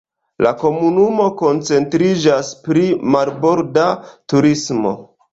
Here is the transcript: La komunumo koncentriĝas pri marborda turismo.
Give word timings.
La 0.43 0.51
komunumo 0.59 1.25
koncentriĝas 1.41 2.49
pri 2.67 2.85
marborda 3.17 3.85
turismo. 4.35 4.95